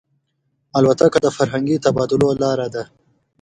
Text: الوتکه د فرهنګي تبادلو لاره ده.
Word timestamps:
الوتکه 0.77 1.19
د 1.25 1.27
فرهنګي 1.37 1.77
تبادلو 1.85 2.29
لاره 2.43 2.67
ده. 2.73 2.83